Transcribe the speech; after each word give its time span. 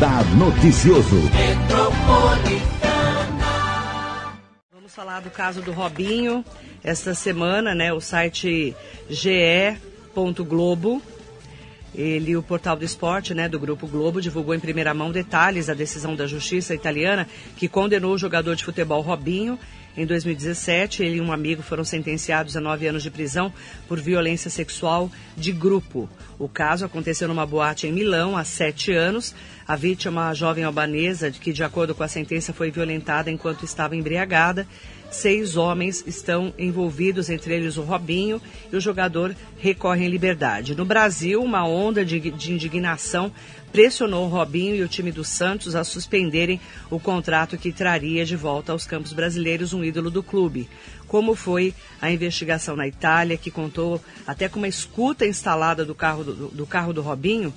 Radar 0.00 0.24
Noticioso. 0.34 1.20
Vamos 4.72 4.94
falar 4.94 5.20
do 5.20 5.28
caso 5.28 5.60
do 5.60 5.72
Robinho. 5.72 6.42
Esta 6.82 7.12
semana, 7.12 7.74
né, 7.74 7.92
o 7.92 8.00
site 8.00 8.74
ge.globo 9.10 11.02
ele, 11.94 12.36
o 12.36 12.42
portal 12.42 12.76
do 12.76 12.84
esporte, 12.84 13.34
né, 13.34 13.48
do 13.48 13.58
Grupo 13.58 13.86
Globo, 13.86 14.20
divulgou 14.20 14.54
em 14.54 14.60
primeira 14.60 14.94
mão 14.94 15.10
detalhes 15.10 15.66
da 15.66 15.74
decisão 15.74 16.14
da 16.14 16.26
justiça 16.26 16.74
italiana 16.74 17.26
que 17.56 17.68
condenou 17.68 18.14
o 18.14 18.18
jogador 18.18 18.54
de 18.54 18.64
futebol 18.64 19.00
Robinho. 19.00 19.58
Em 19.96 20.06
2017, 20.06 21.02
ele 21.02 21.16
e 21.16 21.20
um 21.20 21.32
amigo 21.32 21.62
foram 21.62 21.84
sentenciados 21.84 22.56
a 22.56 22.60
nove 22.60 22.86
anos 22.86 23.02
de 23.02 23.10
prisão 23.10 23.52
por 23.88 23.98
violência 23.98 24.48
sexual 24.48 25.10
de 25.36 25.50
grupo. 25.50 26.08
O 26.38 26.48
caso 26.48 26.84
aconteceu 26.84 27.26
numa 27.26 27.44
boate 27.44 27.88
em 27.88 27.92
Milão 27.92 28.36
há 28.36 28.44
sete 28.44 28.92
anos. 28.92 29.34
A 29.66 29.74
vítima, 29.74 30.26
uma 30.26 30.34
jovem 30.34 30.62
albanesa, 30.62 31.30
que, 31.32 31.52
de 31.52 31.64
acordo 31.64 31.92
com 31.92 32.04
a 32.04 32.08
sentença, 32.08 32.52
foi 32.52 32.70
violentada 32.70 33.32
enquanto 33.32 33.64
estava 33.64 33.96
embriagada. 33.96 34.66
Seis 35.10 35.56
homens 35.56 36.04
estão 36.06 36.54
envolvidos, 36.56 37.28
entre 37.28 37.54
eles 37.54 37.76
o 37.76 37.82
Robinho, 37.82 38.40
e 38.72 38.76
o 38.76 38.80
jogador 38.80 39.34
recorre 39.58 40.04
em 40.04 40.08
liberdade. 40.08 40.76
No 40.76 40.84
Brasil, 40.84 41.42
uma 41.42 41.66
onda 41.66 42.04
de, 42.04 42.30
de 42.30 42.52
indignação 42.52 43.32
pressionou 43.72 44.26
o 44.26 44.28
Robinho 44.28 44.74
e 44.76 44.82
o 44.82 44.88
time 44.88 45.10
do 45.10 45.24
Santos 45.24 45.74
a 45.74 45.84
suspenderem 45.84 46.60
o 46.90 46.98
contrato 46.98 47.58
que 47.58 47.72
traria 47.72 48.24
de 48.24 48.36
volta 48.36 48.72
aos 48.72 48.86
campos 48.86 49.12
brasileiros 49.12 49.72
um 49.72 49.84
ídolo 49.84 50.10
do 50.10 50.22
clube. 50.22 50.68
Como 51.06 51.34
foi 51.34 51.74
a 52.00 52.10
investigação 52.10 52.76
na 52.76 52.86
Itália, 52.86 53.36
que 53.36 53.50
contou 53.50 54.00
até 54.26 54.48
com 54.48 54.58
uma 54.58 54.68
escuta 54.68 55.26
instalada 55.26 55.84
do 55.84 55.94
carro 55.94 56.22
do, 56.24 56.48
do 56.48 56.66
carro 56.66 56.92
do 56.92 57.02
Robinho, 57.02 57.52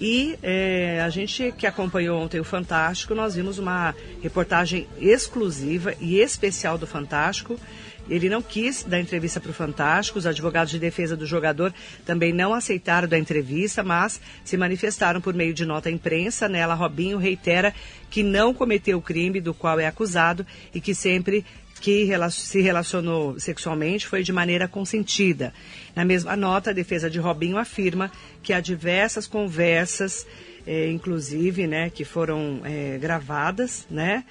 e 0.00 0.38
é, 0.42 1.02
a 1.04 1.10
gente 1.10 1.52
que 1.58 1.66
acompanhou 1.66 2.18
ontem 2.18 2.40
o 2.40 2.44
Fantástico, 2.44 3.14
nós 3.14 3.34
vimos 3.34 3.58
uma 3.58 3.94
reportagem 4.22 4.86
exclusiva 4.98 5.94
e 6.00 6.18
especial 6.18 6.78
do 6.78 6.86
Fantástico. 6.86 7.60
Ele 8.08 8.30
não 8.30 8.40
quis 8.40 8.82
dar 8.82 8.98
entrevista 8.98 9.38
para 9.38 9.50
o 9.50 9.54
Fantástico, 9.54 10.18
os 10.18 10.26
advogados 10.26 10.72
de 10.72 10.78
defesa 10.78 11.16
do 11.16 11.26
jogador 11.26 11.72
também 12.06 12.32
não 12.32 12.54
aceitaram 12.54 13.06
da 13.06 13.18
entrevista, 13.18 13.84
mas 13.84 14.20
se 14.42 14.56
manifestaram 14.56 15.20
por 15.20 15.34
meio 15.34 15.52
de 15.52 15.66
nota 15.66 15.90
à 15.90 15.92
imprensa. 15.92 16.48
Nela, 16.48 16.74
Robinho 16.74 17.18
reitera 17.18 17.74
que 18.08 18.22
não 18.22 18.54
cometeu 18.54 18.96
o 18.96 19.02
crime 19.02 19.38
do 19.38 19.52
qual 19.52 19.78
é 19.78 19.86
acusado 19.86 20.46
e 20.74 20.80
que 20.80 20.94
sempre 20.94 21.44
que 21.80 22.06
se 22.30 22.60
relacionou 22.60 23.40
sexualmente 23.40 24.06
foi 24.06 24.22
de 24.22 24.32
maneira 24.32 24.68
consentida. 24.68 25.52
Na 25.96 26.04
mesma 26.04 26.36
nota, 26.36 26.70
a 26.70 26.74
defesa 26.74 27.08
de 27.08 27.18
Robinho 27.18 27.56
afirma 27.56 28.12
que 28.42 28.52
há 28.52 28.60
diversas 28.60 29.26
conversas, 29.26 30.26
eh, 30.66 30.90
inclusive, 30.90 31.66
né, 31.66 31.88
que 31.88 32.04
foram 32.04 32.60
eh, 32.64 32.98
gravadas, 33.00 33.86
né, 33.90 34.24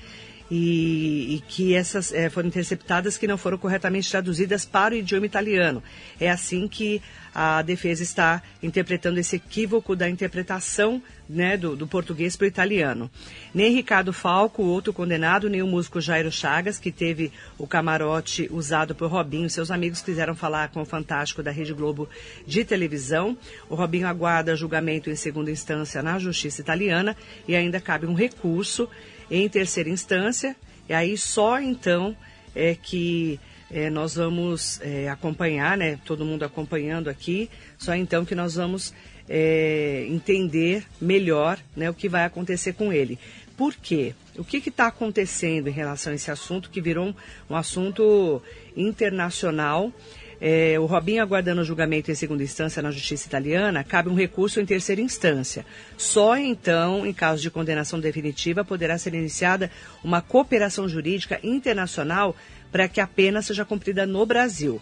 e, 0.50 1.36
e, 1.36 1.44
que 1.47 1.75
essas 1.75 2.11
eh, 2.11 2.30
foram 2.30 2.47
interceptadas 2.47 3.17
que 3.17 3.28
não 3.28 3.38
foram 3.38 3.58
corretamente 3.58 4.09
traduzidas 4.09 4.66
para 4.66 4.95
o 4.95 4.97
idioma 4.97 5.25
italiano. 5.25 5.83
É 6.19 6.30
assim 6.30 6.67
que 6.67 7.02
a 7.33 7.61
defesa 7.61 8.02
está 8.02 8.41
interpretando 8.61 9.19
esse 9.19 9.36
equívoco 9.36 9.95
da 9.95 10.09
interpretação 10.09 11.02
né, 11.30 11.56
do, 11.56 11.75
do, 11.75 11.88
português 11.88 12.36
para 12.36 12.45
o 12.45 12.47
italiano. 12.47 13.09
Nem 13.53 13.73
Ricardo 13.73 14.11
Falco, 14.11 14.64
outro 14.64 14.91
condenado, 14.91 15.50
nem 15.50 15.61
o 15.61 15.67
músico 15.67 16.02
Jairo 16.02 16.31
Chagas, 16.31 16.80
que 16.80 16.91
teve 16.91 17.31
o 17.58 17.67
camarote 17.67 18.50
usado 18.52 18.95
por 18.95 19.11
Robinho. 19.11 19.50
Seus 19.50 19.69
amigos 19.69 20.02
quiseram 20.02 20.35
falar 20.35 20.69
com 20.69 20.81
o 20.81 20.85
Fantástico 20.85 21.44
da 21.44 21.51
Rede 21.51 21.74
Globo 21.74 22.09
de 22.47 22.66
televisão. 22.66 23.38
O 23.69 23.75
Robinho 23.75 24.07
aguarda 24.07 24.56
julgamento 24.56 25.09
em 25.09 25.16
segunda 25.16 25.51
instância 25.51 26.01
na 26.01 26.18
justiça 26.18 26.62
italiana 26.62 27.16
e 27.47 27.56
ainda 27.56 27.79
cabe 27.79 28.07
um 28.07 28.16
recurso 28.16 28.90
em 29.29 29.47
terceira 29.47 29.90
instância. 29.90 30.56
E 30.88 30.94
aí 30.94 31.17
só 31.17 31.59
então 31.59 32.16
é 32.56 32.75
que 32.75 33.40
é, 33.72 33.90
nós 33.90 34.16
vamos 34.16 34.79
é, 34.81 35.07
acompanhar, 35.09 35.78
né? 35.78 36.00
Todo 36.03 36.25
mundo 36.25 36.44
acompanhando 36.44 37.09
aqui. 37.09 37.50
Só 37.78 37.94
então 37.94 38.25
que 38.25 38.34
nós 38.34 38.56
vamos 38.56 38.94
é, 39.29 40.06
entender 40.09 40.84
melhor 41.00 41.59
né, 41.75 41.89
o 41.89 41.94
que 41.94 42.09
vai 42.09 42.25
acontecer 42.25 42.73
com 42.73 42.91
ele. 42.91 43.19
Por 43.56 43.75
quê? 43.75 44.16
O 44.38 44.44
que 44.44 44.57
está 44.57 44.88
acontecendo 44.88 45.68
em 45.68 45.72
relação 45.72 46.13
a 46.13 46.16
esse 46.16 46.31
assunto 46.31 46.69
que 46.69 46.81
virou 46.81 47.07
um, 47.07 47.13
um 47.50 47.56
assunto 47.56 48.41
internacional? 48.75 49.94
É, 50.41 50.79
o 50.79 50.85
Robinho 50.85 51.22
aguardando 51.22 51.61
o 51.61 51.66
julgamento 51.66 52.09
em 52.09 52.16
segunda 52.16 52.44
instância 52.44 52.81
na 52.81 52.91
justiça 52.91 53.27
italiana, 53.27 53.83
cabe 53.83 54.09
um 54.09 54.16
recurso 54.16 54.61
em 54.61 54.66
terceira 54.66 55.01
instância. 55.01 55.66
Só 55.97 56.38
então, 56.38 57.05
em 57.05 57.13
caso 57.13 57.41
de 57.41 57.51
condenação 57.51 58.00
definitiva, 58.00 58.63
poderá 58.63 58.97
ser 58.97 59.13
iniciada 59.13 59.69
uma 60.03 60.22
cooperação 60.22 60.88
jurídica 60.88 61.39
internacional 61.44 62.35
para 62.72 62.88
que 62.88 63.01
a 63.01 63.07
pena 63.07 63.41
seja 63.41 63.66
cumprida 63.66 64.05
no 64.05 64.25
Brasil. 64.25 64.81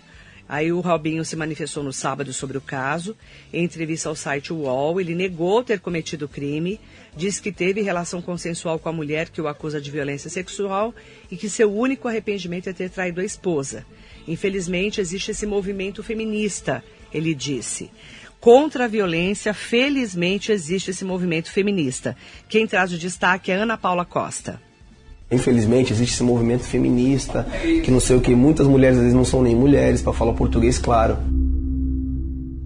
Aí 0.49 0.71
o 0.71 0.79
Robinho 0.79 1.25
se 1.25 1.35
manifestou 1.35 1.83
no 1.83 1.91
sábado 1.91 2.31
sobre 2.31 2.57
o 2.57 2.61
caso. 2.61 3.17
Em 3.51 3.65
entrevista 3.65 4.07
ao 4.07 4.15
site 4.15 4.53
UOL, 4.53 5.01
ele 5.01 5.13
negou 5.13 5.61
ter 5.61 5.79
cometido 5.79 6.25
o 6.25 6.29
crime, 6.29 6.79
disse 7.15 7.41
que 7.41 7.51
teve 7.51 7.81
relação 7.81 8.21
consensual 8.21 8.79
com 8.79 8.87
a 8.87 8.93
mulher 8.93 9.29
que 9.29 9.41
o 9.41 9.47
acusa 9.47 9.81
de 9.81 9.91
violência 9.91 10.29
sexual 10.29 10.95
e 11.29 11.35
que 11.35 11.49
seu 11.49 11.73
único 11.73 12.07
arrependimento 12.07 12.69
é 12.69 12.73
ter 12.73 12.89
traído 12.89 13.19
a 13.19 13.25
esposa. 13.25 13.85
Infelizmente, 14.27 14.99
existe 14.99 15.31
esse 15.31 15.45
movimento 15.45 16.03
feminista, 16.03 16.83
ele 17.13 17.33
disse. 17.33 17.89
Contra 18.39 18.85
a 18.85 18.87
violência, 18.87 19.53
felizmente 19.53 20.51
existe 20.51 20.91
esse 20.91 21.03
movimento 21.03 21.51
feminista. 21.51 22.15
Quem 22.47 22.67
traz 22.67 22.91
o 22.91 22.97
destaque 22.97 23.51
é 23.51 23.55
Ana 23.55 23.77
Paula 23.77 24.05
Costa. 24.05 24.61
Infelizmente 25.29 25.91
existe 25.91 26.13
esse 26.13 26.23
movimento 26.23 26.63
feminista, 26.63 27.45
que 27.83 27.91
não 27.91 27.99
sei 27.99 28.15
o 28.15 28.21
que, 28.21 28.33
muitas 28.33 28.65
mulheres 28.67 28.97
às 28.97 29.03
vezes 29.03 29.17
não 29.17 29.25
são 29.25 29.41
nem 29.41 29.55
mulheres, 29.55 30.01
para 30.01 30.13
falar 30.13 30.33
português 30.33 30.77
claro. 30.77 31.17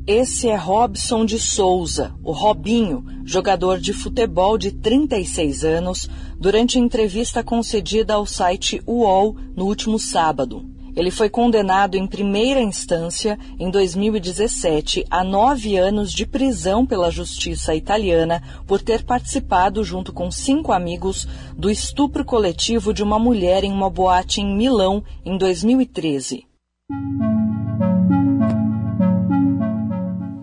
Esse 0.05 0.47
é 0.47 0.55
Robson 0.55 1.25
de 1.25 1.39
Souza, 1.39 2.13
o 2.23 2.31
Robinho, 2.31 3.03
jogador 3.23 3.79
de 3.79 3.93
futebol 3.93 4.57
de 4.57 4.71
36 4.71 5.63
anos, 5.63 6.09
durante 6.39 6.77
entrevista 6.77 7.43
concedida 7.43 8.15
ao 8.15 8.25
site 8.25 8.81
UOL 8.85 9.37
no 9.55 9.65
último 9.65 9.97
sábado. 9.97 10.65
Ele 10.95 11.11
foi 11.11 11.29
condenado 11.29 11.95
em 11.95 12.05
primeira 12.05 12.61
instância, 12.61 13.37
em 13.59 13.69
2017, 13.69 15.05
a 15.09 15.23
nove 15.23 15.77
anos 15.77 16.11
de 16.11 16.25
prisão 16.25 16.85
pela 16.85 17.09
justiça 17.09 17.73
italiana 17.73 18.41
por 18.67 18.81
ter 18.81 19.03
participado, 19.03 19.83
junto 19.83 20.11
com 20.11 20.29
cinco 20.29 20.71
amigos, 20.71 21.27
do 21.57 21.69
estupro 21.69 22.25
coletivo 22.25 22.93
de 22.93 23.03
uma 23.03 23.17
mulher 23.17 23.63
em 23.63 23.71
uma 23.71 23.89
boate 23.89 24.41
em 24.41 24.55
Milão 24.55 25.03
em 25.25 25.37
2013. 25.37 26.45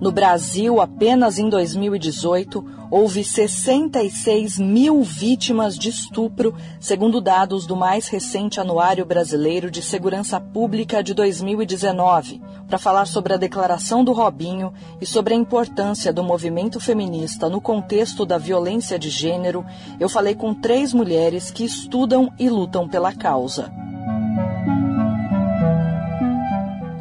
No 0.01 0.13
Brasil, 0.13 0.81
apenas 0.81 1.41
em 1.41 1.49
2018, 1.49 2.65
houve 2.89 3.25
66 3.25 4.57
mil 4.57 5.03
vítimas 5.03 5.77
de 5.77 5.89
estupro, 5.89 6.55
segundo 6.79 7.21
dados 7.21 7.67
do 7.67 7.75
mais 7.75 8.07
recente 8.07 8.61
Anuário 8.61 9.05
Brasileiro 9.05 9.69
de 9.69 9.83
Segurança 9.83 10.41
Pública 10.41 11.03
de 11.03 11.13
2019. 11.15 12.41
Para 12.69 12.79
falar 12.79 13.07
sobre 13.07 13.35
a 13.35 13.37
declaração 13.37 14.05
do 14.05 14.13
Robinho 14.13 14.73
e 15.01 15.07
sobre 15.07 15.35
a 15.35 15.37
importância 15.37 16.13
do 16.13 16.23
movimento 16.23 16.79
feminista 16.79 17.49
no 17.49 17.61
contexto 17.61 18.25
da 18.25 18.39
violência 18.39 19.01
de 19.01 19.11
gênero, 19.11 19.67
eu 19.99 20.09
falei 20.09 20.37
com 20.37 20.55
três 20.55 20.93
mulheres 20.93 21.51
que 21.51 21.65
estudam 21.65 22.33
e 22.39 22.49
lutam 22.49 22.89
pela 22.89 23.13
causa. 23.13 23.88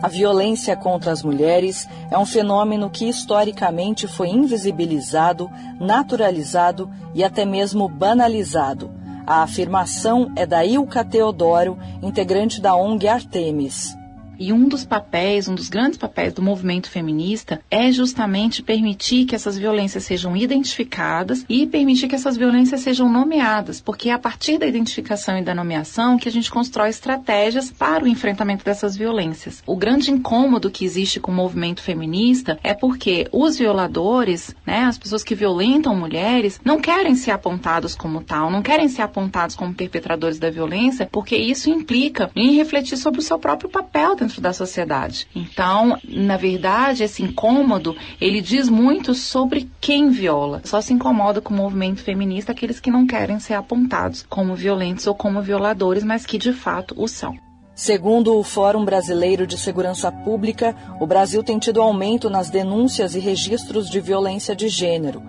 A 0.08 0.10
violência 0.10 0.74
contra 0.74 1.12
as 1.12 1.22
mulheres 1.22 1.86
é 2.10 2.18
um 2.18 2.26
fenômeno 2.26 2.90
que 2.90 3.10
historicamente 3.10 4.08
foi 4.08 4.30
invisibilizado, 4.30 5.52
naturalizado 5.82 6.90
e 7.14 7.26
até 7.26 7.44
mesmo 7.44 7.90
banalizado. 7.90 8.90
A 9.26 9.44
afirmação 9.44 10.32
é 10.34 10.46
da 10.46 10.66
Ilka 10.66 11.04
Teodoro, 11.04 11.78
integrante 12.02 12.62
da 12.62 12.74
ONG 12.74 13.06
Artemis. 13.06 13.98
E 14.40 14.54
um 14.54 14.68
dos 14.68 14.86
papéis, 14.86 15.48
um 15.48 15.56
dos 15.56 15.68
grandes 15.68 15.98
papéis 15.98 16.34
do 16.34 16.42
movimento 16.42 16.90
feminista 16.90 17.60
é 17.72 17.92
justamente 17.92 18.62
permitir 18.62 19.26
que 19.26 19.36
essas 19.36 19.58
violências 19.58 20.04
sejam 20.04 20.38
identificadas 20.38 21.44
e 21.50 21.66
permitir 21.66 22.08
que 22.08 22.16
essas 22.16 22.38
violências 22.38 22.82
sejam 22.82 23.12
nomeadas, 23.12 23.82
porque 23.82 24.10
é 24.10 24.14
a 24.14 24.20
partir 24.20 24.60
da 24.60 24.68
identificação 24.68 25.38
e 25.38 25.44
da 25.44 25.56
nomeação 25.56 26.18
que 26.18 26.30
a 26.30 26.32
gente 26.32 26.52
constrói 26.52 26.90
estratégias 26.90 27.72
para 27.72 28.04
o 28.04 28.08
enfrentamento 28.08 28.64
dessas 28.64 28.96
violências. 28.96 29.64
O 29.66 29.76
grande 29.76 30.12
incômodo 30.12 30.70
que 30.70 30.86
existe 30.86 31.20
com 31.20 31.32
o 31.32 31.36
movimento 31.36 31.82
feminista 31.82 32.60
é 32.64 32.74
porque 32.74 33.28
os 33.32 33.58
violadores, 33.58 34.56
né, 34.66 34.84
as 34.84 34.98
pessoas 34.98 35.24
que 35.24 35.36
violentam 35.36 35.96
mulheres, 35.96 36.62
não 36.64 36.80
querem 36.80 37.16
ser 37.16 37.32
apontados 37.32 37.96
como 37.96 38.22
tal, 38.22 38.52
não 38.52 38.62
querem 38.62 38.88
ser 38.88 39.02
apontados 39.02 39.56
como 39.56 39.74
perpetradores 39.74 40.38
da 40.38 40.52
violência, 40.52 41.10
porque 41.12 41.36
isso 41.36 41.70
implica 41.70 42.30
em 42.36 42.54
refletir 42.54 42.98
sobre 42.98 43.20
o 43.20 43.24
seu 43.24 43.40
próprio 43.40 43.70
papel 43.70 44.16
dentro 44.28 44.42
da 44.42 44.52
sociedade. 44.52 45.28
Então, 45.34 45.98
na 46.04 46.36
verdade, 46.36 47.04
esse 47.04 47.24
incômodo, 47.24 47.96
ele 48.20 48.42
diz 48.42 48.70
muito 48.70 49.14
sobre 49.16 49.70
quem 49.80 50.10
viola. 50.10 50.62
Só 50.66 50.82
se 50.82 50.94
incomoda 50.94 51.40
com 51.40 51.54
o 51.54 51.58
movimento 51.58 52.02
feminista 52.02 52.52
aqueles 52.52 52.80
que 52.80 52.92
não 52.92 53.08
querem 53.08 53.40
ser 53.40 53.54
apontados 53.54 54.26
como 54.30 54.54
violentos 54.56 55.08
ou 55.08 55.16
como 55.16 55.42
violadores, 55.42 56.04
mas 56.04 56.26
que 56.26 56.38
de 56.38 56.52
fato 56.52 56.94
o 56.98 57.08
são. 57.08 57.36
Segundo 57.74 58.36
o 58.36 58.44
Fórum 58.44 58.84
Brasileiro 58.84 59.46
de 59.46 59.58
Segurança 59.58 60.12
Pública, 60.12 60.76
o 61.00 61.06
Brasil 61.06 61.44
tem 61.44 61.60
tido 61.60 61.82
aumento 61.82 62.30
nas 62.30 62.50
denúncias 62.50 63.16
e 63.16 63.20
registros 63.20 63.90
de 63.90 64.02
violência 64.02 64.56
de 64.56 64.68
gênero. 64.68 65.22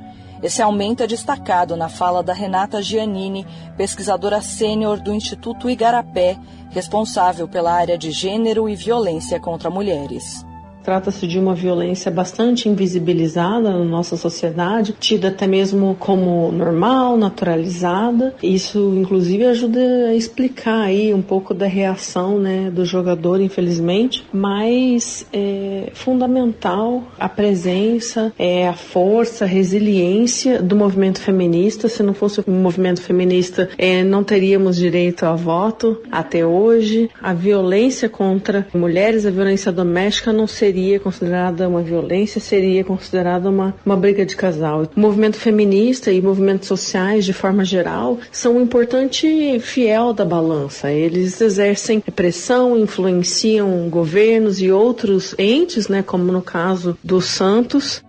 Esse 0.43 0.63
aumento 0.63 1.03
é 1.03 1.07
destacado 1.07 1.77
na 1.77 1.89
fala 1.89 2.23
da 2.23 2.33
Renata 2.33 2.81
Giannini, 2.81 3.47
pesquisadora 3.77 4.41
sênior 4.41 5.01
do 5.01 5.13
Instituto 5.13 5.69
Igarapé, 5.69 6.39
responsável 6.71 7.49
pela 7.49 7.73
área 7.73 7.99
de 7.99 8.11
gênero 8.13 8.69
e 8.69 8.77
violência 8.77 9.41
contra 9.41 9.69
mulheres. 9.69 10.47
Trata-se 10.89 11.27
de 11.27 11.39
uma 11.39 11.55
violência 11.55 12.11
bastante 12.11 12.67
invisibilizada 12.67 13.71
na 13.71 13.85
nossa 13.85 14.17
sociedade, 14.17 14.95
tida 14.99 15.29
até 15.29 15.47
mesmo 15.47 15.95
como 16.01 16.51
normal, 16.51 17.19
naturalizada. 17.19 18.35
Isso, 18.43 18.95
inclusive, 18.97 19.45
ajuda 19.45 19.81
a 20.09 20.15
explicar 20.15 20.81
aí 20.81 21.13
um 21.13 21.21
pouco 21.21 21.53
da 21.53 21.67
reação 21.67 22.39
né, 22.39 22.71
do 22.71 22.87
jogador, 22.87 23.39
infelizmente. 23.39 24.25
Mas 24.33 25.27
é 25.31 25.91
fundamental 25.93 27.03
a 27.21 27.29
presença, 27.29 28.33
é 28.39 28.67
a 28.67 28.73
força, 28.73 29.45
a 29.45 29.47
resiliência 29.47 30.63
do 30.63 30.75
movimento 30.75 31.21
feminista. 31.21 31.87
Se 31.87 32.03
não 32.03 32.15
fosse 32.15 32.41
o 32.41 32.51
movimento 32.51 33.03
feminista, 33.03 33.69
é, 33.77 34.03
não 34.03 34.25
teríamos 34.25 34.79
direito 34.79 35.27
a 35.27 35.35
voto 35.35 36.01
até 36.11 36.47
hoje. 36.47 37.11
A 37.21 37.35
violência 37.35 38.09
contra 38.09 38.67
mulheres, 38.73 39.27
a 39.27 39.31
violência 39.31 39.71
doméstica 39.71 40.33
não 40.33 40.47
seria 40.47 40.78
seria 40.79 41.01
considerada 41.01 41.69
uma 41.69 41.83
violência, 41.83 42.41
seria 42.41 42.85
considerada 42.85 43.51
uma, 43.51 43.75
uma 43.85 43.97
briga 43.97 44.25
de 44.25 44.37
casal. 44.37 44.89
O 44.97 45.01
movimento 45.01 45.37
feminista 45.37 46.13
e 46.13 46.23
movimentos 46.23 46.69
sociais, 46.69 47.25
de 47.25 47.33
forma 47.33 47.65
geral, 47.65 48.19
são 48.31 48.57
um 48.57 48.63
importante 48.63 49.59
fiel 49.59 50.13
da 50.13 50.25
balança. 50.25 50.93
Eles 50.93 51.41
exercem 51.41 52.01
pressão, 52.01 52.79
influenciam 52.79 53.89
governos 53.91 54.61
e 54.61 54.71
outros 54.71 55.35
entes, 55.37 55.89
né, 55.89 56.01
como 56.01 56.31
no 56.31 56.43
caso 56.43 56.97
dos 57.03 57.25
Santos, 57.25 58.01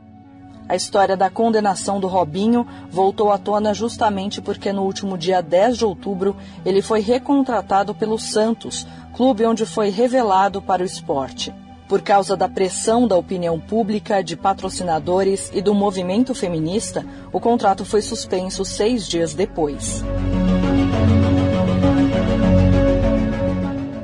a 0.67 0.75
história 0.75 1.17
da 1.17 1.31
condenação 1.31 1.99
do 1.99 2.05
Robinho 2.05 2.63
voltou 2.91 3.31
à 3.31 3.39
tona 3.39 3.73
justamente 3.73 4.39
porque 4.39 4.71
no 4.71 4.83
último 4.83 5.17
dia 5.17 5.41
10 5.41 5.79
de 5.79 5.85
outubro 5.85 6.35
ele 6.63 6.83
foi 6.83 6.99
recontratado 6.99 7.95
pelo 7.95 8.19
Santos, 8.19 8.85
clube 9.15 9.43
onde 9.47 9.65
foi 9.65 9.89
revelado 9.89 10.61
para 10.61 10.83
o 10.83 10.85
esporte. 10.85 11.51
Por 11.89 12.03
causa 12.03 12.37
da 12.37 12.47
pressão 12.47 13.07
da 13.07 13.17
opinião 13.17 13.59
pública, 13.59 14.23
de 14.23 14.37
patrocinadores 14.37 15.49
e 15.51 15.59
do 15.59 15.73
movimento 15.73 16.35
feminista, 16.35 17.03
o 17.33 17.39
contrato 17.39 17.83
foi 17.83 18.03
suspenso 18.03 18.63
seis 18.63 19.07
dias 19.07 19.33
depois. 19.33 20.03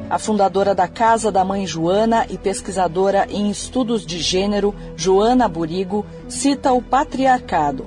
A 0.10 0.18
fundadora 0.18 0.74
da 0.74 0.88
Casa 0.88 1.32
da 1.32 1.46
Mãe 1.46 1.68
Joana 1.68 2.26
e 2.28 2.40
pesquisadora 2.40 3.28
em 3.30 3.52
estudos 3.52 4.04
de 4.04 4.18
gênero, 4.18 4.74
Joana 4.96 5.48
Burigo, 5.48 6.04
cita 6.28 6.74
o 6.74 6.82
patriarcado. 6.82 7.86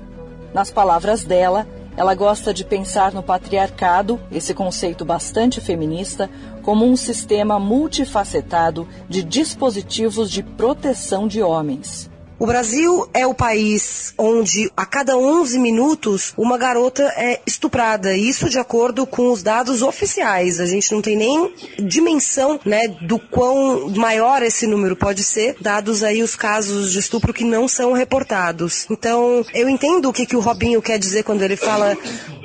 Nas 0.54 0.70
palavras 0.70 1.24
dela, 1.24 1.66
ela 1.98 2.14
gosta 2.14 2.54
de 2.54 2.64
pensar 2.64 3.12
no 3.12 3.24
patriarcado, 3.24 4.20
esse 4.30 4.54
conceito 4.54 5.04
bastante 5.04 5.60
feminista, 5.60 6.30
como 6.62 6.86
um 6.86 6.96
sistema 6.96 7.58
multifacetado 7.58 8.86
de 9.08 9.20
dispositivos 9.20 10.30
de 10.30 10.44
proteção 10.44 11.26
de 11.26 11.42
homens. 11.42 12.08
O 12.38 12.46
Brasil 12.46 13.08
é 13.12 13.26
o 13.26 13.34
país 13.34 14.14
onde 14.16 14.70
a 14.76 14.86
cada 14.86 15.16
11 15.16 15.58
minutos 15.58 16.32
uma 16.36 16.56
garota 16.56 17.02
é 17.16 17.40
estuprada. 17.44 18.16
Isso 18.16 18.48
de 18.48 18.60
acordo 18.60 19.04
com 19.06 19.32
os 19.32 19.42
dados 19.42 19.82
oficiais. 19.82 20.60
A 20.60 20.66
gente 20.66 20.92
não 20.92 21.02
tem 21.02 21.16
nem 21.16 21.52
dimensão, 21.80 22.60
né, 22.64 22.86
do 23.02 23.18
quão 23.18 23.88
maior 23.90 24.40
esse 24.42 24.68
número 24.68 24.94
pode 24.94 25.24
ser, 25.24 25.56
dados 25.60 26.04
aí 26.04 26.22
os 26.22 26.36
casos 26.36 26.92
de 26.92 27.00
estupro 27.00 27.34
que 27.34 27.42
não 27.42 27.66
são 27.66 27.92
reportados. 27.92 28.86
Então, 28.88 29.44
eu 29.52 29.68
entendo 29.68 30.08
o 30.08 30.12
que, 30.12 30.24
que 30.24 30.36
o 30.36 30.40
Robinho 30.40 30.80
quer 30.80 30.98
dizer 30.98 31.24
quando 31.24 31.42
ele 31.42 31.56
fala 31.56 31.96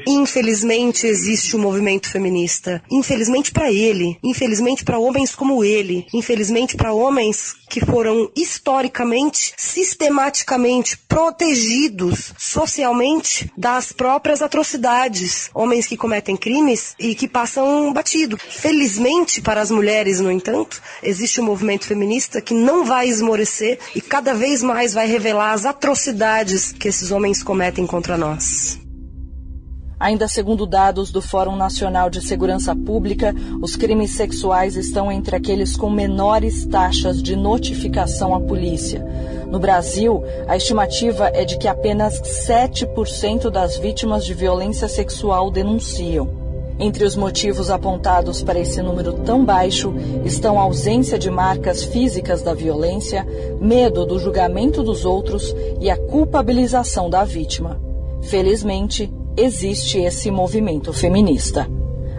Infelizmente 0.08 1.08
existe 1.08 1.56
o 1.56 1.60
um 1.60 1.62
movimento 1.62 2.10
feminista. 2.10 2.84
Infelizmente 2.92 3.52
para 3.52 3.72
ele, 3.72 4.18
infelizmente 4.24 4.84
para 4.84 5.00
homens 5.00 5.34
como 5.36 5.64
ele, 5.64 6.06
infelizmente 6.14 6.76
para 6.76 6.94
homens 6.94 7.56
que 7.70 7.84
foram 7.84 8.30
historicamente, 8.36 9.54
sistematicamente 9.84 10.98
protegidos 10.98 12.34
socialmente 12.38 13.52
das 13.58 13.92
próprias 13.92 14.42
atrocidades. 14.42 15.50
Homens 15.54 15.86
que 15.86 15.98
cometem 15.98 16.38
crimes 16.38 16.96
e 16.98 17.14
que 17.14 17.28
passam 17.28 17.92
batido. 17.92 18.38
Felizmente 18.38 19.42
para 19.42 19.62
as 19.62 19.70
mulheres, 19.70 20.20
no 20.22 20.32
entanto, 20.32 20.82
existe 21.02 21.42
um 21.42 21.46
movimento 21.46 21.86
feminista 21.86 22.42
que 22.42 22.54
não 22.54 22.86
vai 22.86 23.10
esmorecer 23.10 23.78
e 23.94 24.02
cada 24.02 24.34
vez 24.34 24.64
mais 24.64 24.94
vai 24.94 25.08
revelar 25.08 25.52
as 25.52 25.66
atrocidades 25.66 26.72
que 26.72 26.88
esses 26.88 27.12
homens 27.12 27.44
cometem 27.44 27.86
contra 27.86 28.18
nós. 28.18 28.83
Ainda 30.00 30.28
segundo 30.28 30.66
dados 30.66 31.12
do 31.12 31.22
Fórum 31.22 31.56
Nacional 31.56 32.10
de 32.10 32.22
Segurança 32.22 32.76
Pública, 32.76 33.34
os 33.62 33.76
crimes 33.76 34.12
sexuais 34.12 34.76
estão 34.76 35.12
entre 35.12 35.36
aqueles 35.36 35.78
com 35.78 35.90
menores 35.90 36.66
taxas 36.66 37.22
de 37.22 37.36
notificação 37.36 38.36
à 38.36 38.42
polícia. 38.42 39.06
No 39.50 39.60
Brasil, 39.60 40.24
a 40.48 40.58
estimativa 40.58 41.28
é 41.28 41.46
de 41.46 41.58
que 41.58 41.68
apenas 41.68 42.20
7% 42.22 43.50
das 43.50 43.78
vítimas 43.78 44.26
de 44.26 44.34
violência 44.34 44.88
sexual 44.88 45.52
denunciam. 45.52 46.44
Entre 46.80 47.06
os 47.06 47.16
motivos 47.16 47.70
apontados 47.70 48.42
para 48.42 48.60
esse 48.60 48.82
número 48.82 49.14
tão 49.14 49.46
baixo 49.46 49.94
estão 50.26 50.60
a 50.60 50.64
ausência 50.64 51.20
de 51.20 51.30
marcas 51.30 51.84
físicas 51.84 52.42
da 52.42 52.54
violência, 52.54 53.26
medo 53.62 54.06
do 54.06 54.18
julgamento 54.18 54.82
dos 54.82 55.06
outros 55.06 55.56
e 55.80 55.90
a 55.90 55.96
culpabilização 55.96 57.10
da 57.10 57.24
vítima. 57.24 57.80
Felizmente, 58.24 59.12
existe 59.38 59.98
esse 59.98 60.30
movimento 60.30 60.94
feminista. 60.94 61.68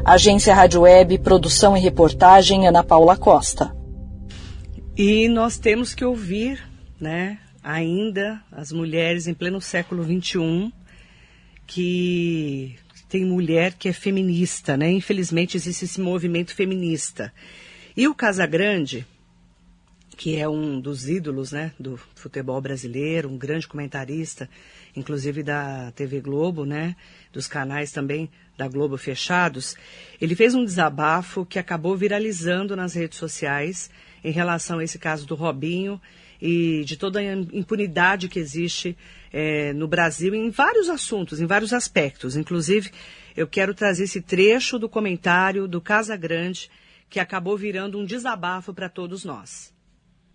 Agência 0.04 0.54
Rádio 0.54 0.82
Web, 0.82 1.18
produção 1.18 1.76
e 1.76 1.80
reportagem 1.80 2.66
Ana 2.66 2.82
Paula 2.82 3.16
Costa. 3.16 3.74
E 4.96 5.28
nós 5.28 5.58
temos 5.58 5.94
que 5.94 6.04
ouvir, 6.04 6.62
né, 7.00 7.38
ainda 7.62 8.40
as 8.52 8.70
mulheres 8.70 9.26
em 9.26 9.34
pleno 9.34 9.60
século 9.60 10.04
XXI, 10.04 10.72
que 11.66 12.76
tem 13.08 13.24
mulher 13.24 13.74
que 13.74 13.88
é 13.88 13.92
feminista, 13.92 14.76
né? 14.76 14.90
Infelizmente 14.90 15.56
existe 15.56 15.84
esse 15.84 16.00
movimento 16.00 16.54
feminista. 16.54 17.32
E 17.96 18.06
o 18.08 18.14
Casagrande, 18.14 19.06
que 20.16 20.36
é 20.36 20.48
um 20.48 20.80
dos 20.80 21.08
ídolos, 21.08 21.52
né, 21.52 21.72
do 21.78 21.98
futebol 22.14 22.60
brasileiro, 22.60 23.28
um 23.28 23.36
grande 23.36 23.66
comentarista, 23.66 24.48
inclusive 24.96 25.42
da 25.42 25.90
TV 25.92 26.20
Globo, 26.20 26.64
né, 26.64 26.96
dos 27.32 27.46
canais 27.46 27.90
também 27.90 28.30
da 28.56 28.68
Globo 28.68 28.96
fechados, 28.96 29.76
ele 30.20 30.36
fez 30.36 30.54
um 30.54 30.64
desabafo 30.64 31.44
que 31.44 31.58
acabou 31.58 31.96
viralizando 31.96 32.76
nas 32.76 32.94
redes 32.94 33.18
sociais 33.18 33.90
em 34.22 34.30
relação 34.30 34.78
a 34.78 34.84
esse 34.84 34.98
caso 34.98 35.26
do 35.26 35.34
Robinho 35.34 36.00
e 36.40 36.84
de 36.84 36.96
toda 36.96 37.18
a 37.18 37.32
impunidade 37.34 38.28
que 38.28 38.38
existe 38.38 38.96
é, 39.32 39.72
no 39.72 39.88
Brasil 39.88 40.34
em 40.34 40.50
vários 40.50 40.88
assuntos, 40.88 41.40
em 41.40 41.46
vários 41.46 41.72
aspectos. 41.72 42.36
Inclusive, 42.36 42.90
eu 43.36 43.48
quero 43.48 43.74
trazer 43.74 44.04
esse 44.04 44.20
trecho 44.20 44.78
do 44.78 44.88
comentário 44.88 45.66
do 45.66 45.80
Casa 45.80 46.16
Grande 46.16 46.70
que 47.10 47.18
acabou 47.18 47.56
virando 47.56 47.98
um 47.98 48.04
desabafo 48.04 48.72
para 48.72 48.88
todos 48.88 49.24
nós 49.24 49.73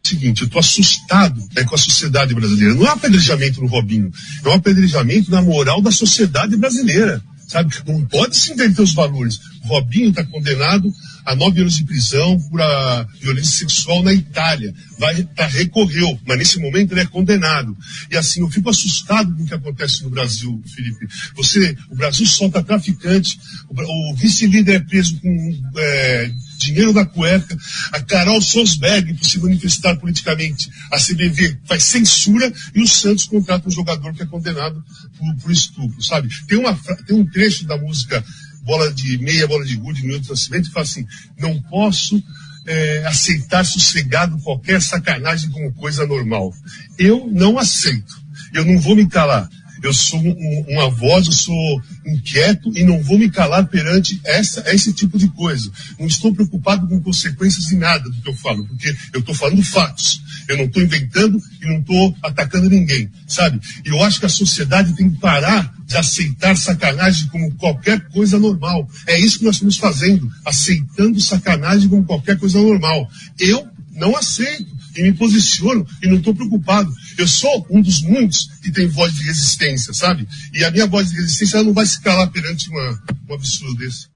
seguinte, 0.10 0.42
eu 0.42 0.48
estou 0.48 0.60
assustado 0.60 1.40
né, 1.56 1.64
com 1.64 1.76
a 1.76 1.78
sociedade 1.78 2.34
brasileira. 2.34 2.74
Não 2.74 2.86
é 2.86 2.90
um 2.90 2.94
apedrejamento 2.94 3.62
no 3.62 3.68
Robinho, 3.68 4.12
é 4.44 4.50
um 4.50 4.54
apedrejamento 4.54 5.32
na 5.32 5.42
moral 5.42 5.82
da 5.82 5.92
sociedade 5.92 6.56
brasileira. 6.58 7.22
Sabe? 7.48 7.74
Não 7.88 8.06
pode 8.06 8.38
se 8.38 8.54
inverter 8.54 8.84
os 8.84 8.94
valores. 8.94 9.40
O 9.64 9.70
Robinho 9.70 10.10
está 10.10 10.24
condenado 10.24 10.94
a 11.26 11.36
nove 11.36 11.62
anos 11.62 11.78
de 11.78 11.84
prisão 11.84 12.40
por 12.42 12.62
a 12.62 13.08
violência 13.20 13.58
sexual 13.58 14.04
na 14.04 14.14
Itália. 14.14 14.72
Vai, 15.00 15.24
tá, 15.24 15.48
recorreu, 15.48 16.20
mas 16.28 16.38
nesse 16.38 16.60
momento 16.60 16.92
ele 16.92 17.02
é 17.02 17.06
condenado. 17.08 17.76
E 18.12 18.16
assim, 18.16 18.42
eu 18.42 18.50
fico 18.50 18.70
assustado 18.70 19.36
com 19.36 19.42
o 19.42 19.46
que 19.48 19.54
acontece 19.56 20.04
no 20.04 20.12
Brasil, 20.12 20.62
Felipe. 20.76 21.08
Você, 21.36 21.76
o 21.90 21.96
Brasil 21.96 22.28
solta 22.28 22.62
traficante, 22.62 23.40
o, 23.68 24.12
o 24.12 24.16
vice-líder 24.16 24.76
é 24.76 24.80
preso 24.80 25.20
com 25.20 25.62
é, 25.76 26.32
dinheiro 26.60 26.94
da 26.94 27.06
cueca, 27.06 27.58
a 27.92 28.02
Carol 28.02 28.42
Sosberg 28.42 29.14
por 29.14 29.26
se 29.26 29.40
manifestar 29.40 29.96
politicamente, 29.98 30.70
a 30.92 30.98
CBV 30.98 31.58
faz 31.66 31.84
censura 31.86 32.52
e 32.76 32.82
o 32.82 32.88
Santos 32.88 33.26
contrata 33.26 33.68
um 33.68 33.72
jogador 33.72 34.14
que 34.14 34.24
é 34.24 34.26
condenado 34.26 34.84
por, 35.18 35.36
por 35.38 35.52
estupro, 35.52 36.02
sabe? 36.04 36.30
Tem, 36.48 36.58
uma, 36.58 36.76
tem 37.06 37.16
um 37.16 37.26
trecho 37.26 37.66
da 37.66 37.78
música 37.78 38.24
Bola 38.64 38.92
de 38.94 39.18
Meia, 39.18 39.48
Bola 39.48 39.66
de 39.66 39.76
Gude, 39.76 40.06
Novo 40.06 40.30
Nascimento, 40.30 40.68
que 40.68 40.74
fala 40.74 40.86
assim, 40.86 41.08
não 41.40 41.60
posso 41.64 42.22
é, 42.68 43.04
aceitar 43.08 43.66
sossegado 43.66 44.38
qualquer 44.40 44.82
sacanagem 44.82 45.50
como 45.50 45.74
coisa 45.74 46.06
normal. 46.06 46.54
Eu 46.98 47.28
não 47.32 47.58
aceito. 47.58 48.20
Eu 48.54 48.66
não 48.66 48.80
vou 48.80 48.96
me 48.96 49.08
calar. 49.08 49.50
Eu 49.82 49.94
sou 49.94 50.20
um, 50.20 50.66
uma 50.68 50.90
voz, 50.90 51.28
eu 51.28 51.34
sou 51.34 51.82
inquieto 52.06 52.72
e 52.76 52.84
não 52.84 53.02
vou 53.02 53.18
me 53.18 53.30
calar 53.30 53.68
perante 53.68 54.20
essa, 54.24 54.64
esse 54.74 54.94
tipo 54.94 55.18
de 55.18 55.28
coisa. 55.30 55.72
Não 56.00 56.08
estou 56.08 56.34
preocupado 56.34 56.88
com 56.88 57.02
consequências 57.02 57.66
de 57.66 57.76
nada 57.76 58.10
do 58.10 58.22
que 58.22 58.30
eu 58.30 58.36
falo, 58.36 58.66
porque 58.68 58.96
eu 59.14 59.20
estou 59.20 59.36
falando 59.36 59.64
fatos. 59.64 60.22
Eu 60.48 60.58
não 60.58 60.66
estou 60.66 60.82
inventando 60.82 61.42
e 61.62 61.66
não 61.68 61.80
estou 61.80 62.16
atacando 62.24 62.70
ninguém, 62.70 63.10
sabe? 63.28 63.60
E 63.86 63.90
eu 63.90 64.04
acho 64.04 64.20
que 64.20 64.26
a 64.26 64.30
sociedade 64.30 64.94
tem 64.94 65.10
que 65.10 65.20
parar 65.20 65.74
de 65.86 65.98
aceitar 65.98 66.56
sacanagem 66.56 67.28
como 67.30 67.54
qualquer 67.56 68.00
coisa 68.10 68.38
normal. 68.38 68.88
É 69.08 69.20
isso 69.20 69.40
que 69.40 69.46
nós 69.46 69.56
estamos 69.56 69.78
fazendo, 69.78 70.32
aceitando 70.46 71.20
sacanagem 71.20 71.90
como 71.90 72.06
qualquer 72.06 72.38
coisa 72.38 72.60
normal. 72.60 73.10
Eu 73.40 73.68
não 73.94 74.16
aceito 74.16 74.80
e 74.96 75.04
me 75.04 75.14
posiciono 75.14 75.86
e 76.02 76.08
não 76.08 76.18
estou 76.18 76.34
preocupado. 76.34 76.94
Eu 77.20 77.28
sou 77.28 77.68
um 77.70 77.82
dos 77.82 78.02
muitos 78.02 78.46
que 78.62 78.72
tem 78.72 78.88
voz 78.88 79.14
de 79.14 79.26
resistência, 79.26 79.94
sabe? 79.94 80.26
E 80.54 80.64
a 80.64 80.72
minha 80.72 80.88
voz 80.88 81.10
de 81.10 81.18
resistência 81.18 81.62
não 81.62 81.74
vai 81.74 81.86
se 81.86 82.02
calar 82.02 82.32
perante 82.32 82.70
uma, 82.70 83.04
um 83.30 83.34
absurdo 83.34 83.76
desse. 83.76 84.10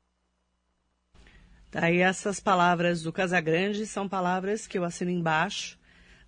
Tá, 1.69 1.91
e 1.91 1.97
essas 1.97 2.39
palavras 2.39 3.01
do 3.01 3.11
Casagrande 3.11 3.85
são 3.85 4.07
palavras 4.07 4.65
que 4.65 4.77
eu 4.77 4.85
assino 4.85 5.11
embaixo. 5.11 5.77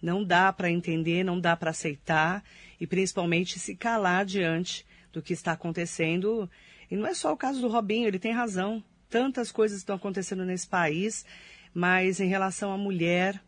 Não 0.02 0.22
dá 0.22 0.52
para 0.52 0.70
entender, 0.70 1.24
não 1.24 1.40
dá 1.40 1.56
para 1.56 1.70
aceitar 1.70 2.44
e 2.78 2.86
principalmente 2.86 3.58
se 3.58 3.74
calar 3.74 4.26
diante 4.26 4.86
do 5.14 5.22
que 5.22 5.32
está 5.32 5.54
acontecendo. 5.54 6.50
E 6.92 6.98
não 6.98 7.08
é 7.08 7.14
só 7.14 7.32
o 7.32 7.38
caso 7.38 7.62
do 7.62 7.70
Robinho, 7.70 8.06
ele 8.06 8.20
tem 8.20 8.34
razão. 8.34 8.84
Tantas 9.10 9.50
coisas 9.50 9.78
estão 9.78 9.96
acontecendo 9.96 10.44
nesse 10.44 10.68
país, 10.68 11.26
mas 11.74 12.20
em 12.20 12.28
relação 12.28 12.74
à 12.74 12.78
mulher, 12.78 13.42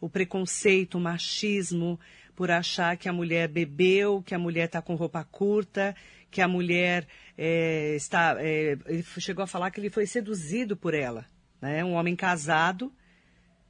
o 0.00 0.08
preconceito, 0.08 0.96
o 0.96 1.00
machismo, 1.00 1.98
por 2.38 2.52
achar 2.52 2.96
que 2.96 3.08
a 3.08 3.12
mulher 3.12 3.48
bebeu, 3.48 4.22
que 4.22 4.32
a 4.32 4.38
mulher 4.38 4.66
está 4.66 4.80
com 4.80 4.94
roupa 4.94 5.24
curta, 5.24 5.92
que 6.30 6.40
a 6.40 6.46
mulher 6.46 7.04
é, 7.36 7.96
está. 7.96 8.36
É, 8.38 8.78
ele 8.86 9.02
chegou 9.18 9.42
a 9.42 9.46
falar 9.48 9.72
que 9.72 9.80
ele 9.80 9.90
foi 9.90 10.06
seduzido 10.06 10.76
por 10.76 10.94
ela. 10.94 11.26
Né? 11.60 11.84
Um 11.84 11.94
homem 11.94 12.14
casado, 12.14 12.92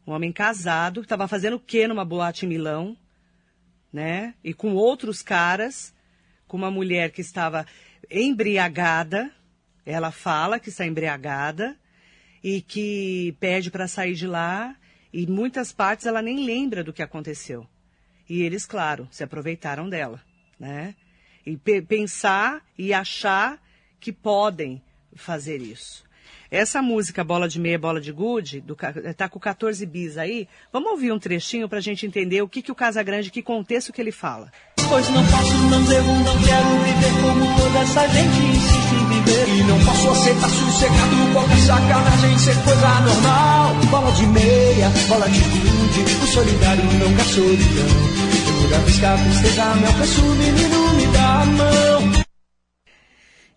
um 0.07 0.13
homem 0.13 0.31
casado, 0.31 1.01
que 1.01 1.07
estava 1.07 1.27
fazendo 1.27 1.57
o 1.57 1.61
quê 1.61 1.89
numa 1.89 2.05
boate 2.05 2.45
em 2.45 2.49
Milão, 2.51 2.95
né? 3.91 4.35
E 4.45 4.53
com 4.53 4.75
outros 4.75 5.23
caras, 5.23 5.95
com 6.47 6.59
uma 6.59 6.71
mulher 6.71 7.11
que 7.11 7.23
estava 7.23 7.65
embriagada, 8.11 9.33
ela 9.87 10.11
fala 10.11 10.61
que 10.61 10.69
está 10.69 10.85
embriagada 10.85 11.75
e 12.45 12.61
que 12.61 13.35
pede 13.41 13.71
para 13.71 13.89
sair 13.89 14.13
de 14.13 14.27
lá 14.27 14.77
e 15.11 15.27
muitas 15.27 15.73
partes 15.73 16.05
ela 16.05 16.21
nem 16.21 16.45
lembra 16.45 16.85
do 16.85 16.93
que 16.93 17.03
aconteceu. 17.03 17.67
E 18.29 18.43
eles, 18.43 18.67
claro, 18.67 19.09
se 19.11 19.25
aproveitaram 19.25 19.89
dela, 19.89 20.21
né? 20.59 20.95
E 21.47 21.57
pe 21.57 21.81
pensar 21.81 22.63
e 22.77 22.93
achar 22.93 23.59
que 23.99 24.13
podem 24.13 24.83
fazer 25.15 25.63
isso. 25.63 26.05
Essa 26.51 26.81
música 26.81 27.23
Bola 27.23 27.47
de 27.47 27.61
Meia, 27.61 27.79
Bola 27.79 28.01
de 28.01 28.11
Gude, 28.11 28.65
tá 29.17 29.29
com 29.29 29.39
14 29.39 29.85
bis 29.85 30.17
aí. 30.17 30.49
Vamos 30.73 30.93
ouvir 30.93 31.13
um 31.13 31.19
trechinho 31.19 31.69
para 31.69 31.79
a 31.79 31.83
gente 31.83 32.07
entender 32.07 32.41
o 32.41 32.49
que, 32.49 32.63
que 32.63 32.73
o 32.73 32.75
Casagrande, 32.75 33.31
que 33.31 33.43
contexto 33.43 33.93
que 33.93 34.01
ele 34.01 34.13
fala. 34.13 34.51
Pois 34.89 35.09
não 35.11 35.27
posso, 35.27 35.55
não 35.69 35.85
devo, 35.85 36.11
não 36.11 36.43
quero 36.43 36.69
viver 36.85 37.13
como 37.21 37.57
toda 37.57 37.79
essa 37.81 38.09
gente 38.09 38.39
insiste 38.39 38.95
em 38.95 39.09
viver. 39.09 39.49
E 39.59 39.63
não 39.65 39.85
posso 39.85 40.11
aceitar 40.11 40.49
sossegado 40.49 41.33
qualquer 41.35 41.59
sacanagem 41.59 42.39
ser 42.39 42.65
coisa 42.65 43.01
normal. 43.01 43.75
Bola 43.91 44.13
de 44.13 44.27
meia, 44.29 44.89
bola 45.07 45.29
de 45.29 45.41
gude, 45.41 45.78
o 46.05 46.27
solidário 46.27 46.85
não 46.85 47.17
tristeza 49.17 49.75
me 49.75 49.87
alcança, 49.87 50.21
o 50.21 50.35
menino 50.35 50.95
me 50.95 51.07
dá 51.13 51.43
a 51.43 51.47
mão. 51.47 52.25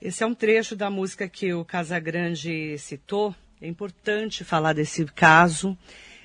Esse 0.01 0.23
é 0.23 0.27
um 0.27 0.33
trecho 0.33 0.75
da 0.75 0.89
música 0.89 1.27
que 1.27 1.53
o 1.53 1.63
Casagrande 1.63 2.77
citou. 2.77 3.35
É 3.61 3.67
importante 3.67 4.43
falar 4.43 4.73
desse 4.73 5.05
caso. 5.05 5.77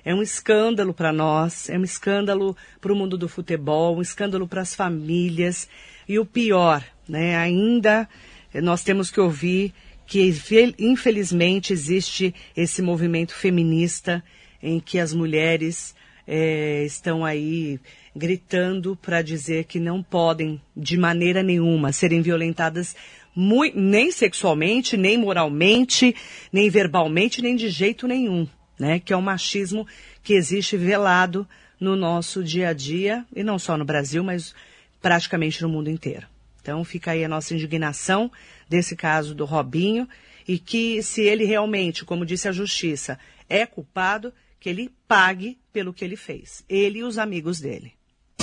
É 0.04 0.14
um 0.14 0.23
escândalo 0.23 0.94
para 0.94 1.12
nós, 1.12 1.68
é 1.68 1.76
um 1.76 1.85
escândalo 1.85 2.56
para 2.80 2.92
o 2.92 2.96
mundo 2.96 3.18
do 3.18 3.28
futebol, 3.28 3.96
um 3.96 4.02
escândalo 4.02 4.46
para 4.46 4.62
as 4.62 4.75
famílias. 4.75 5.68
E 6.08 6.18
o 6.18 6.25
pior, 6.25 6.85
né, 7.08 7.37
ainda 7.37 8.08
nós 8.54 8.82
temos 8.82 9.11
que 9.11 9.20
ouvir 9.20 9.75
que, 10.06 10.32
infelizmente, 10.78 11.73
existe 11.73 12.35
esse 12.56 12.80
movimento 12.80 13.35
feminista 13.35 14.23
em 14.62 14.80
que 14.80 14.99
as 14.99 15.12
mulheres 15.12 15.94
é, 16.26 16.85
estão 16.85 17.25
aí 17.25 17.78
gritando 18.14 18.97
para 18.97 19.23
dizer 19.23 19.64
que 19.64 19.78
não 19.78 20.02
podem, 20.02 20.61
de 20.76 20.97
maneira 20.97 21.42
nenhuma, 21.42 21.92
serem 21.92 22.23
violentadas 22.23 22.97
muito, 23.35 23.78
nem 23.78 24.11
sexualmente, 24.11 24.97
nem 24.97 25.18
moralmente, 25.18 26.14
nem 26.52 26.71
verbalmente, 26.71 27.42
nem 27.42 27.54
de 27.54 27.68
jeito 27.68 28.09
nenhum 28.09 28.49
né? 28.78 28.99
Que 28.99 29.12
é 29.12 29.16
o 29.16 29.23
machismo 29.23 29.87
que 30.23 30.35
existe 30.35 30.76
velado 30.76 31.49
no 31.78 31.95
nosso 31.97 32.42
dia 32.42 32.68
a 32.68 32.73
dia, 32.73 33.25
e 33.35 33.42
não 33.42 33.59
só 33.59 33.76
no 33.76 33.85
Brasil, 33.85 34.25
mas 34.25 34.54
praticamente 35.00 35.62
no 35.62 35.68
mundo 35.68 35.90
inteiro. 35.90 36.26
Então 36.61 36.83
fica 36.85 37.12
aí 37.12 37.25
a 37.25 37.28
nossa 37.28 37.54
indignação 37.54 38.30
desse 38.68 38.97
caso 38.97 39.35
do 39.35 39.45
Robinho, 39.45 40.09
e 40.49 40.59
que 40.59 41.02
se 41.02 41.23
ele 41.23 41.45
realmente, 41.45 42.04
como 42.04 42.25
disse 42.25 42.49
a 42.49 42.52
justiça, 42.52 43.18
é 43.49 43.66
culpado, 43.66 44.33
que 44.58 44.68
ele 44.68 44.90
pague 45.06 45.58
pelo 45.72 45.92
que 45.92 46.04
ele 46.04 46.16
fez. 46.16 46.64
Ele 46.68 47.00
e 47.00 47.04
os 47.04 47.18
amigos 47.18 47.60
dele. 47.60 47.92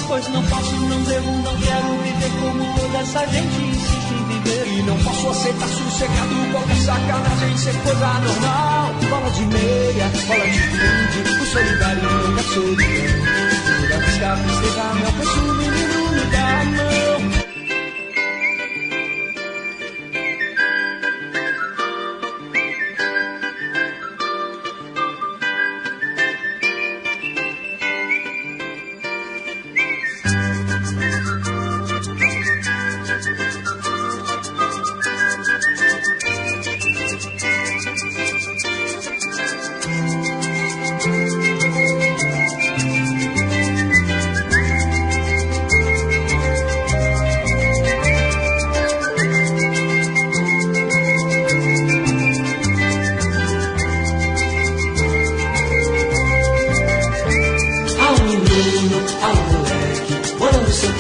Pois 0.08 0.28
não 0.30 0.44
posso, 0.48 0.76
não 0.76 1.04
devo, 1.04 1.32
não 1.32 1.62
quero 1.62 1.88
viver 2.04 2.32
como 2.42 2.80
toda 2.80 2.98
essa 3.00 3.26
gente 3.28 3.64
insiste 3.64 4.14
em 4.14 4.28
viver. 4.28 4.68
E 4.68 4.84
não 4.84 4.98
posso 5.04 5.30
aceitar 5.30 5.68
sossegado 5.68 6.52
qualquer 6.52 6.76
sacanagem 6.78 7.58
ser 7.58 7.76
coisa 7.84 8.14
normal. 8.20 8.94
Bola 9.10 9.32
de 9.32 9.46
meia, 9.46 10.12
bola 10.28 10.48
de 10.50 10.60
fundo, 10.60 11.42
o 11.42 11.46
solidário 11.46 12.04
nunca 12.04 12.44
solidão. 12.44 12.88
Toda 13.82 13.98
vez 14.00 14.18
que 14.18 14.24
a 14.24 14.36
tristeza 14.36 14.94
me 14.94 15.06
alcança, 15.06 15.40
o 15.40 15.54
menino 15.54 16.12
me 16.12 16.32
dá 16.32 16.62
a 16.62 16.66
mão. 16.66 16.93